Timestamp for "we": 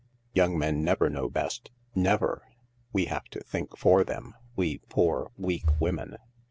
2.91-3.05, 4.55-4.79